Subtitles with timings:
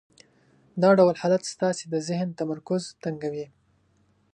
[0.81, 3.45] دا ډول حالت ستاسې د ذهن تمرکز تنګوي.